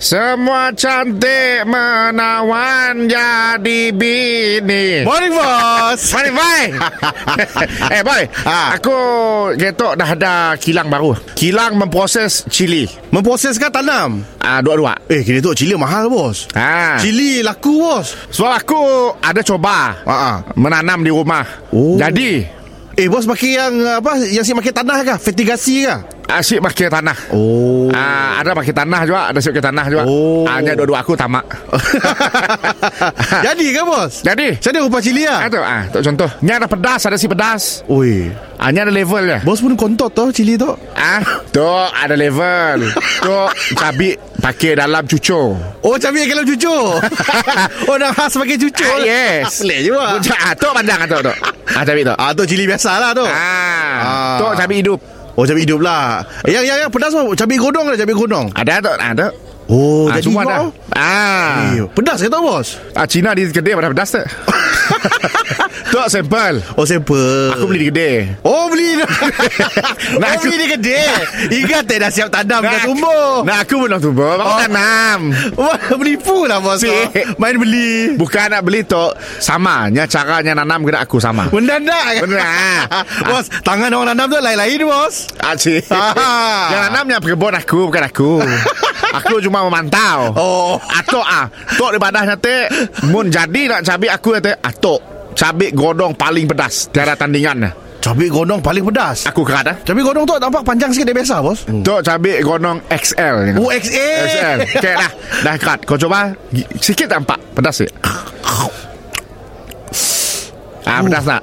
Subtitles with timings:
[0.00, 6.00] Semua cantik menawan jadi bini Morning, bos.
[6.16, 6.62] Morning, boy
[7.94, 8.80] Eh, boy Ha.
[8.80, 8.96] Aku
[9.60, 14.24] getok dah ada kilang baru Kilang memproses cili Memproseskan tanam.
[14.40, 16.48] Ah, Dua-dua Eh, kini tu cili mahal, bos.
[16.56, 16.96] Ah.
[16.96, 18.16] Cili laku, bos.
[18.32, 18.80] Sebab aku
[19.20, 20.36] ada coba Ah, ah.
[20.56, 21.44] Menanam di rumah
[21.76, 22.00] Oh.
[22.00, 22.56] Jadi
[22.96, 24.16] Eh, bos pakai yang apa?
[24.28, 25.16] Yang si pakai tanah kah?
[25.16, 26.04] Fertigasi kah?
[26.30, 27.90] Asyik pakai tanah Oh.
[27.90, 30.02] Ah, ada pakai tanah juga, ada pakai tanah juga.
[30.06, 30.46] Oh.
[30.46, 31.42] Hanya dua-dua aku tamak.
[33.46, 34.22] Jadi ke, bos?
[34.22, 35.48] Jadi, Macam mana rupa cili ah ah?
[35.50, 36.30] tu ah, tu contoh.
[36.40, 37.82] Ni ada pedas, ada si pedas.
[38.60, 39.40] Ah, ni ada level dia.
[39.42, 40.70] Bos pun kontot tu cili tu.
[40.94, 42.86] Ah, tu ada level.
[43.26, 43.36] tu
[43.74, 45.58] cabai pakai dalam cucur.
[45.82, 46.76] Oh, cabai kalau cucu.
[47.90, 48.86] oh, dah khas pakai cucu.
[48.86, 49.64] Ah, yes.
[49.64, 50.20] Pelik juga.
[50.46, 51.32] Ah, tu panjang tu tu.
[51.74, 52.14] Ah, cabai tu.
[52.14, 53.24] Ah, tu cili biasa lah tu.
[53.26, 54.36] Ah, Ah.
[54.38, 55.00] tu cabai hidup.
[55.38, 56.24] Oh, cabai hidup lah.
[56.44, 58.46] Yang yang yang pedas tu cabai godong lah, cabai godong.
[58.54, 59.26] Ada tu, ada.
[59.70, 60.56] Oh, Ah, jadi semua ada.
[60.98, 61.78] Ah.
[61.78, 62.74] Eh, pedas ke tu, bos?
[62.98, 64.18] Ah, Cina di kedai pada pedas tu.
[65.90, 66.54] tu sampel.
[66.74, 67.50] Oh, sampel.
[67.52, 68.16] Aku beli di kedai.
[68.42, 69.06] Oh beli Nah,
[70.20, 71.08] Nah, oh, aku- beli di kedai
[71.52, 74.36] Ingat tak dah siap tanam Dah tumbuh Nah, aku belum tumbuh.
[74.36, 74.58] Aku Oh.
[74.60, 75.20] tanam.
[75.54, 76.82] Wah menipu lah bos.
[77.36, 79.00] Main beli Bukan nak beli tu
[79.36, 82.78] Samanya caranya nanam kena aku sama Mendandak kan Benar.
[83.28, 86.70] Bos Tangan orang nanam tu lain-lain bos Asyik Ah.
[86.70, 88.30] Yang nanamnya pekebun aku Bukan aku
[89.12, 92.56] Aku cuma memantau Oh Atok ah Tok di badah nanti
[93.08, 95.00] Mun jadi nak cabai aku nanti Atok
[95.40, 99.24] Cabai godong paling pedas Tiada tandingan Cabai godong paling pedas?
[99.24, 99.76] Aku kerat ah.
[99.80, 101.64] Cabai godong tu nampak panjang sikit dari biasa bos.
[101.84, 105.12] Tok cabai godong XL Oh XA XL Okay dah.
[105.44, 105.84] Dah kerat.
[105.84, 107.36] Kau coba Gi- Sikit nampak?
[107.52, 107.92] Pedas sikit.
[110.84, 111.42] Ah pedas tak?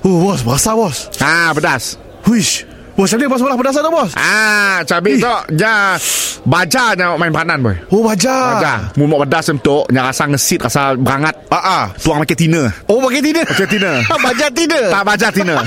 [0.00, 0.96] Oh bos Berasa bos.
[1.20, 2.00] Ah pedas.
[2.24, 2.64] Huish
[2.98, 5.94] Bos ni bos malah pedas tu bos Ah, cabai tu ja
[6.42, 7.78] baja nya main panan boy.
[7.94, 8.72] Oh baja Baja.
[8.98, 11.38] Mu mau pedas untuk nya rasa ngesit rasa berangat.
[11.46, 11.84] Ah ah.
[11.94, 12.66] Tuang pakai tina.
[12.90, 14.02] Oh pakai tidak Pakai tina.
[14.26, 15.56] Baja tidak tak baja tina.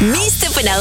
[0.00, 0.48] Mr.
[0.56, 0.80] Penau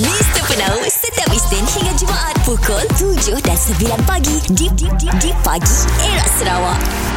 [0.00, 0.42] Mr.
[0.48, 5.76] Penau Setiap Isnin hingga Jumaat Pukul 7 dan 9 pagi Di, di, di, di pagi
[6.00, 7.15] Era Sarawak